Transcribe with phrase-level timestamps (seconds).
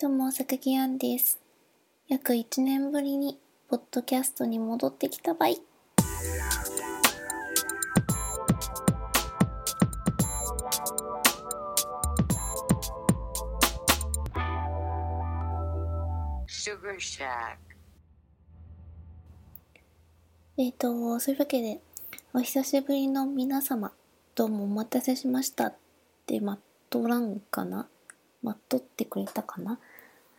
[0.00, 1.38] どうも、坂木杏です。
[2.08, 5.60] 約1年ぶりに、ポッドキャストに戻ってきたばい。
[16.46, 17.58] Sugar Shack.
[20.56, 21.78] えーと、そういうわけで、
[22.32, 23.92] お久しぶりの皆様、
[24.34, 25.74] どうもお待たせしましたっ
[26.24, 27.86] て、待っとらんかな？
[28.42, 29.78] 待っとってくれたかな？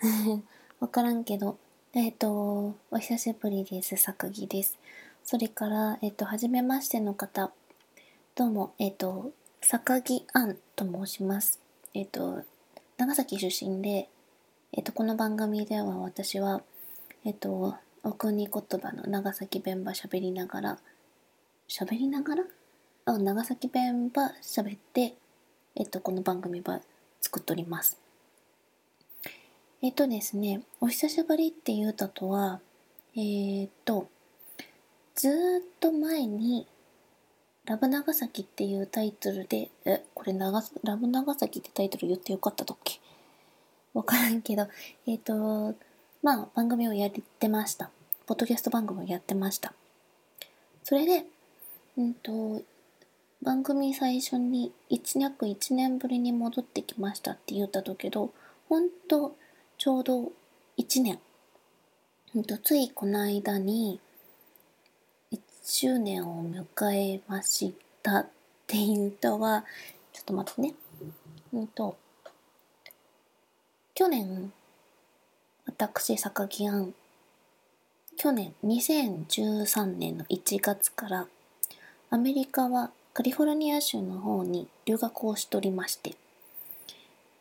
[0.80, 1.58] わからんけど、
[1.92, 3.98] えっ、と、お久しぶりです。
[3.98, 4.78] 坂木です。
[5.22, 7.52] それから、えっ、と、はじめましての方、
[8.34, 11.60] どうも、えっ、と、坂木杏と申します。
[11.92, 12.44] えっ、と、
[12.96, 14.08] 長崎出身で、
[14.72, 16.62] えっ、と、この番組では私は、
[17.26, 20.78] えっ、と、お国言葉の長崎弁ば喋りながら、
[21.68, 22.44] 喋りながら？
[23.04, 25.14] あ、長崎弁ば喋って、
[25.74, 26.80] えっ、と、この番組ば
[27.20, 27.98] 作っております。
[29.82, 32.60] えっ、とですね、お久しぶりって言うたとは、
[33.16, 34.08] えっ、と、
[35.14, 35.32] ずっ
[35.80, 36.66] と前に、
[37.64, 43.00] ラブ長崎っていうタイトルで、え、これ長ラブ長崎ってタイトル言ってよかったとっけ？
[43.94, 44.68] わからんけど、
[45.06, 45.74] えっ、と、
[46.22, 47.88] まあ、番組をやってました。
[48.26, 49.72] ポッドキャスト番組をやってました。
[50.84, 51.24] それで、
[51.96, 52.60] うんと、
[53.40, 58.34] 番組最初に一約1年ぶりに戻ってきましたって言ったとけど、
[58.68, 59.36] ほんと、
[59.82, 60.30] ちょうど
[60.76, 61.18] 1年。
[62.46, 63.98] と、ついこの間に、
[65.32, 68.26] 1周年を迎えましたっ
[68.66, 69.64] ていうとは、
[70.12, 70.74] ちょっと待ってね。
[71.74, 71.96] と、
[73.94, 74.52] 去年、
[75.64, 76.92] 私、坂木杏、
[78.18, 81.26] 去年、2013年の1月から、
[82.10, 86.16] アメリカはカリフォルニア州の方に留学をしておりまして、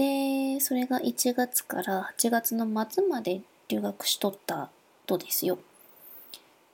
[0.00, 4.70] で、それが1月から8月の末まで留学しとった
[5.04, 5.58] とですよ。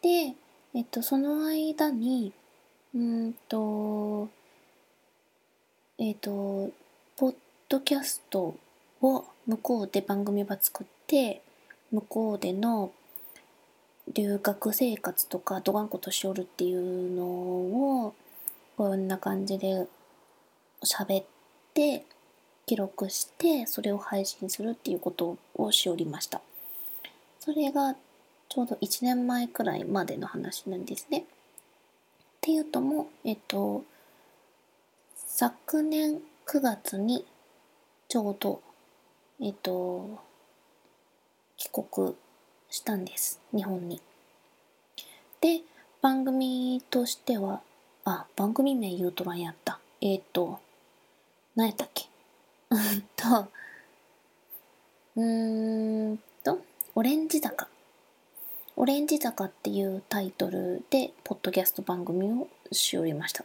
[0.01, 0.37] で、
[0.75, 2.33] えっと、その間に、
[2.95, 4.29] うんと、
[5.99, 6.71] えっと、
[7.17, 7.35] ポッ
[7.69, 8.55] ドキャスト
[9.03, 11.43] を向こうで番組ば作って、
[11.91, 12.93] 向こうでの
[14.15, 18.15] 留学生活とかどがんことしおるっていうのを
[18.77, 19.89] こんな感じで
[20.85, 21.25] 喋っ
[21.75, 22.05] て
[22.67, 26.41] 記録してそれを配信するっていうことをしおりました。
[27.39, 27.95] それが
[28.49, 31.21] ちょうど1年前くらいまでの話なんですね。
[31.21, 31.25] っ
[32.41, 33.85] ていうともえっと
[35.15, 37.25] 昨年9月に
[38.09, 38.61] ちょうど
[39.41, 40.19] えっと
[41.57, 42.15] 帰国
[42.69, 43.41] したんです。
[43.55, 44.01] 日本に。
[45.41, 45.61] で
[46.03, 47.61] 番組としては
[48.05, 49.79] あ番組名言うとらんやった。
[50.01, 50.59] えっ、と
[51.55, 52.16] 何やったっけ？
[52.71, 53.49] うんと
[55.17, 56.61] うーんと
[56.95, 57.69] オレンジ坂。
[58.77, 63.45] オレンジ坂っていうタイトルでポッドキャスト番組をしおりました。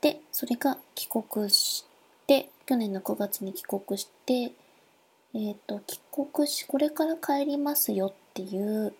[0.00, 1.84] でそれが帰国し
[2.26, 4.52] て去年の9月に帰国して
[5.38, 8.94] えっ、と、帰国し、これから帰りますよっていう、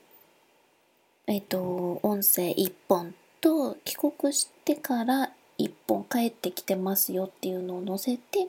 [1.26, 8.48] えっ、と、音声1本と、帰国してから1本帰ってきてますよっていうのを載せて、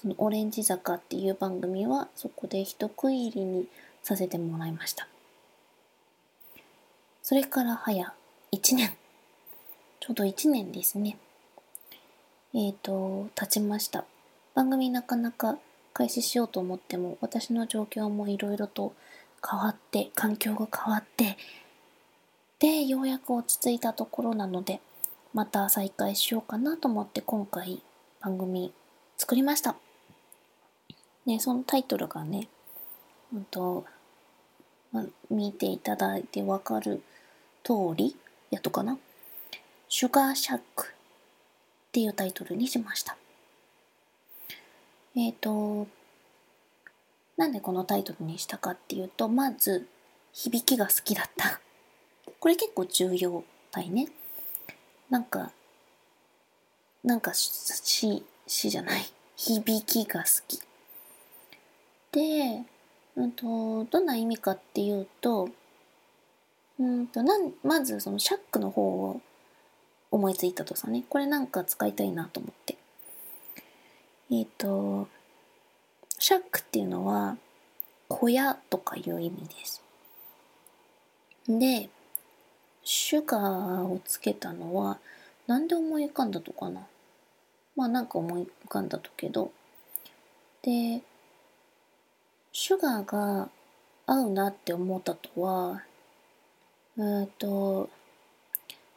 [0.00, 3.66] そのオレンジ坂っていう番組はそこで一区切りに
[4.02, 5.08] させてもらいました。
[7.22, 8.14] それから早
[8.52, 8.96] 1年。
[10.00, 11.18] ちょうど1年ですね。
[12.54, 14.04] えっ、と、経ちました。
[14.54, 15.58] 番組なかなか
[15.92, 18.92] 開始しようと思っても私の状況もいろいろと
[19.48, 21.36] 変わって環境が変わって
[22.58, 24.80] でようやく落ち着いたところなので
[25.34, 27.82] また再開しようかなと思って今回
[28.20, 28.72] 番組
[29.16, 29.76] 作りました
[31.28, 32.48] ねそのタイトルがね
[33.32, 33.84] うんと、
[34.90, 37.02] ま、見ていただいてわかる
[37.62, 38.16] 通り
[38.50, 38.98] やっとかな
[39.88, 40.88] シュガーシャックっ
[41.92, 43.16] ていうタイトルにしました
[45.20, 45.88] えっ、と、
[47.36, 49.88] なんでこのタイトルにしたかっていうと、まず、
[50.32, 51.60] 響きが好きだった。
[52.38, 53.42] これ結構重要
[53.72, 54.08] 体ね。
[55.10, 55.50] なんか、
[57.02, 59.10] なんかし、しじゃない。
[59.36, 60.60] 響きが好き。
[62.12, 62.64] で、
[63.16, 65.48] うんと、どんな意味かっていうと、
[66.78, 69.20] うんと、なん、まずそのシャックの方を
[70.10, 71.04] 思いついたとさね。
[71.08, 72.76] これなんか使いたいなと思って。
[74.30, 75.08] えっ、と、
[76.18, 77.36] シャックっていうのは
[78.08, 79.82] 小屋とかいう意味です。
[81.46, 81.88] で、
[82.84, 84.98] シュガーをつけたのは
[85.46, 86.86] なんで思い浮かんだとかな
[87.76, 89.52] まあなんか思い浮かんだとけど、
[90.62, 91.02] で、
[92.60, 93.50] シュガーが
[94.04, 95.84] 合うなって思ったとは、
[96.98, 97.88] えっ、と、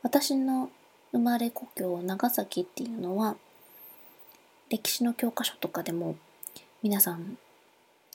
[0.02, 0.72] 私の
[1.12, 3.36] 生まれ故郷長崎っていうのは、
[4.72, 6.16] 歴史の教科書とかでも
[6.82, 7.38] 皆さん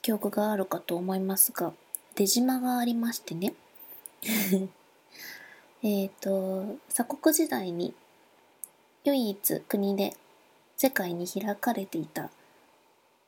[0.02, 1.72] 記憶があるかと思いますが、
[2.16, 3.54] 出島がありましてね。
[5.84, 7.94] えっと、鎖国時代に
[9.04, 10.16] 唯一国で
[10.76, 12.30] 世界に開かれていた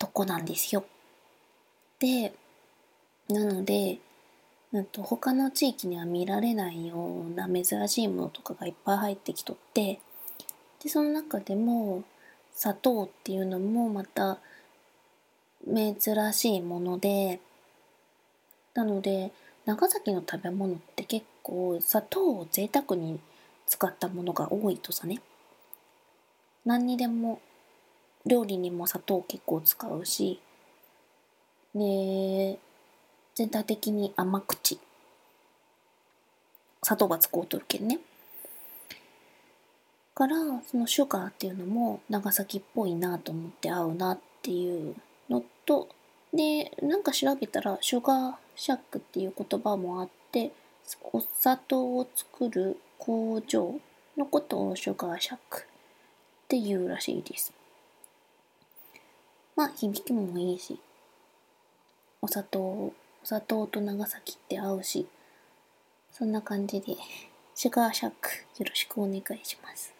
[0.01, 0.85] とこなんですよ。
[1.99, 2.33] で、
[3.29, 3.99] なので、
[4.71, 9.99] なんと他の地域には見られないような珍しいものとかがいっぱい入ってきとって
[10.83, 12.05] でその中でも
[12.53, 14.39] 砂糖っていうのもまた
[15.67, 17.41] 珍しいもので
[18.75, 19.33] なので
[19.65, 23.21] 長崎の食べ物って結構砂糖を贅沢に
[23.67, 25.21] 使ったものが多いとさね。
[26.65, 27.41] 何にでも
[28.27, 30.41] 料理にも砂糖結構使うし
[31.79, 32.59] で
[33.35, 34.79] 全体的に甘口。
[36.83, 37.99] 砂糖が使うとるけんね。
[40.15, 40.37] から
[40.67, 44.97] そのシュガーっていうのも長崎っぽいなと思って合うなっていう
[45.31, 45.89] のと
[46.35, 50.51] でなんか調べたらシュガーシャックっていう言葉もあって
[51.13, 53.79] お砂糖を作る工場
[54.17, 55.63] のことをシュガーシャックっ
[56.49, 57.53] ていうらしいです。
[59.55, 60.81] まあ響きもいいし。
[62.21, 65.07] お砂糖お砂糖と長崎って合うし、
[66.11, 66.97] そんな感じで、
[67.55, 69.95] シュガーシャックよろしくお願いします。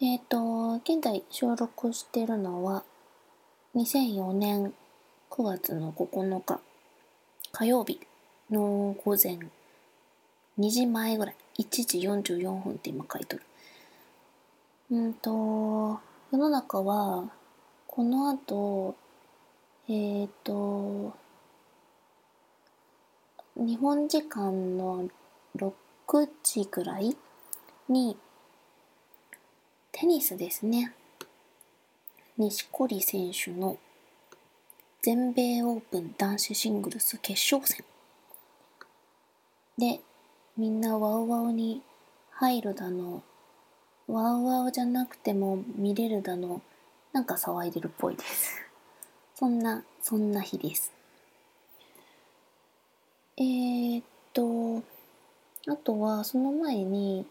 [0.00, 2.82] えっ、ー、と、現在収録してるのは、
[3.76, 4.74] 2004年
[5.30, 6.60] 9月の9日、
[7.52, 8.00] 火曜日
[8.50, 9.38] の午前
[10.58, 13.42] 2時前ぐらい、1時44分って今書いとる。
[14.90, 17.30] うんと、世の中は、
[17.86, 18.96] この後、
[19.90, 21.14] えっ、ー、と、
[23.56, 25.08] 日本時間の
[25.56, 25.72] 6
[26.42, 27.16] 時ぐらい
[27.88, 28.16] に、
[29.92, 30.92] テニスですね。
[32.36, 33.78] 錦織選手の
[35.00, 37.84] 全米オープン男子シングルス決勝戦
[39.78, 40.00] で
[40.56, 41.82] みんなワウワウに
[42.30, 43.22] 入るだの
[44.06, 46.60] ワウワウじゃなくても見れるだの
[47.12, 48.67] なんか騒いでるっぽいです
[49.38, 50.92] そんな、そんな日です。
[53.36, 54.82] えー、っと、
[55.70, 57.24] あとはその前に、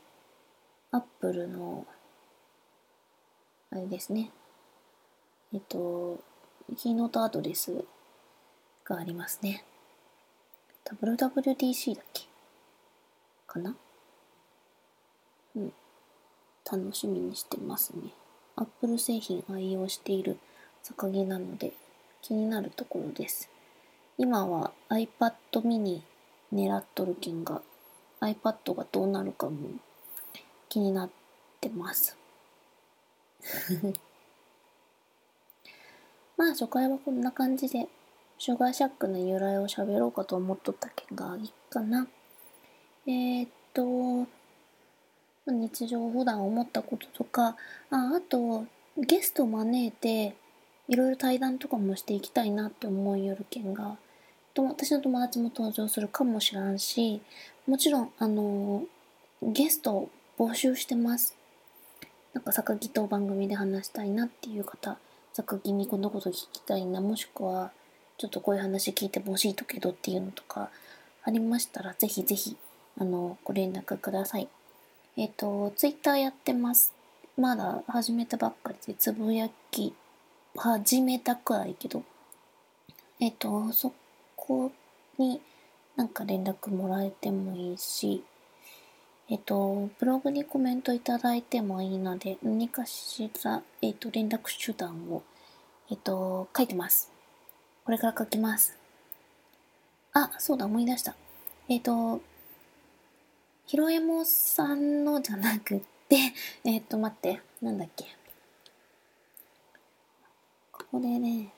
[0.92, 1.86] アップルの、
[3.71, 4.31] あれですね。
[5.54, 6.24] えっと、
[6.77, 7.83] キーノートアドレス
[8.86, 9.65] がありますね。
[10.86, 12.24] WWDC だっけ？
[13.48, 13.75] かな？
[15.57, 15.74] うん。
[16.71, 18.12] 楽しみにしてますね。
[18.56, 20.38] アップル製品愛用している
[20.83, 21.74] 坂木なので、
[22.21, 23.49] 気になるところです。
[24.17, 25.33] 今は iPad
[25.63, 26.01] mini
[26.53, 27.61] 狙っとる件が
[28.21, 29.57] iPad がどうなるかも
[30.69, 31.09] 気になっ
[31.61, 32.17] てます。
[36.37, 37.87] まあ初回はこんな感じで
[38.39, 42.07] シュガーシャックの由来を喋ろうかと思っとったけがいいかな。
[43.07, 44.27] えー、っと、
[45.47, 47.55] 日常普段思ったこととか、
[47.89, 48.65] ああと
[48.97, 50.35] ゲスト招いて
[50.88, 53.98] いろいろ対談とかもしていきたいなって思いよるけんが、
[54.63, 57.22] 私の友達も登場するかもしらんし、
[57.67, 58.86] もちろん、あの、
[59.41, 61.38] ゲストを募集してます。
[62.34, 64.98] なんか、榊と番組で話したいなっていう方、
[65.34, 67.72] 榊にこんなこと聞きたいな、もしくは、
[68.17, 70.72] ちょっとこういう話聞いてほしいとけどっていうのとか
[71.24, 72.58] ありましたら、ぜひぜひ、
[73.00, 74.48] あの、ご連絡ください。
[75.17, 76.94] えっ、ー、と、ツイッターやってます。
[77.38, 79.94] まだ始めたばっかりで、つぶやき
[80.57, 82.03] 始めたくらいけど、
[83.19, 83.93] えっと、そ
[84.35, 84.71] こ
[85.19, 85.39] に
[85.95, 88.23] なんか連絡もらえてもいいし、
[89.29, 95.21] えっと、ブログにコメントいただいてもいいので、何かしら、えっと、連絡手段を、
[95.91, 97.11] えっと、書いてます。
[97.85, 98.75] これから書きます。
[100.13, 101.15] あ、そうだ、思い出した。
[101.69, 102.19] えっと、
[103.67, 106.17] ひろえもさんのじゃなくて、
[106.63, 108.05] えっと、待って、なんだっけ。
[110.98, 111.50] これね、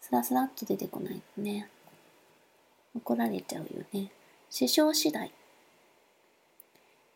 [0.00, 1.68] スラスラっと出てこないとね、
[2.92, 4.10] 怒られちゃうよね。
[4.50, 5.30] 師匠次第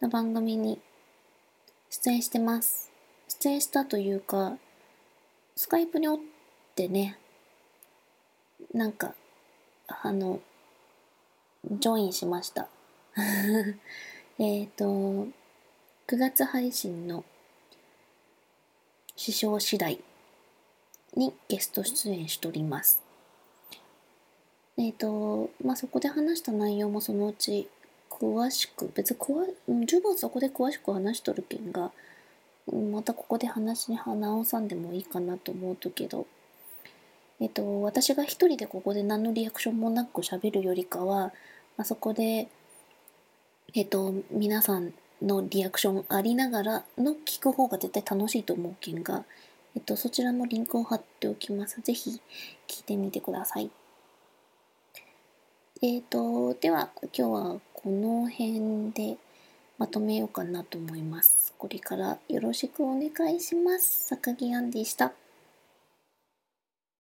[0.01, 0.81] の番組に
[1.91, 2.93] 出演してます。
[3.27, 4.57] 出演したというか、
[5.57, 6.19] スカイプにおっ
[6.77, 7.19] てね、
[8.73, 9.13] なんか、
[9.89, 10.39] あの、
[11.69, 12.69] ジョインしました。
[14.39, 15.27] えっと、9
[16.07, 17.25] 月配信の
[19.17, 20.06] 師匠次第
[21.17, 23.03] にゲスト出演しております。
[24.79, 27.69] えっ、と、まあ、そこで話した内容もそのうち
[28.11, 29.17] 詳しく、別
[29.69, 31.93] に十分そこで詳しく話しとるけんが、
[32.93, 36.27] またここで話に直さんでもいいかなと思うとけど、
[37.41, 41.33] えっ、と、私が一人でここで何のリアクションもなく喋るよりかは、
[41.77, 42.49] あそこで、
[43.75, 44.93] えっ、と、皆さん
[45.23, 49.25] のリアクションありながらの聞く方が絶対楽しいと思うけんが、
[49.77, 51.83] えっと、そちらのリンクを貼っておきます。
[51.83, 52.19] ぜひ
[52.67, 53.71] 聞いてみてください。
[55.83, 59.19] えっ、と、では今日はこの辺で
[59.77, 61.53] まとめようかなと思います。
[61.59, 64.07] これからよろしくお願いします。
[64.07, 65.13] 坂木杏でした。